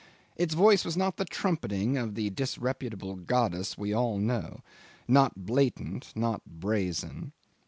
Its 0.35 0.55
voice 0.55 0.83
was 0.83 0.97
not 0.97 1.17
the 1.17 1.25
trumpeting 1.25 1.95
of 1.95 2.15
the 2.15 2.31
disreputable 2.31 3.13
goddess 3.15 3.77
we 3.77 3.93
all 3.93 4.17
know 4.17 4.61
not 5.07 5.45
blatant 5.45 6.11
not 6.15 6.41
brazen. 6.43 7.33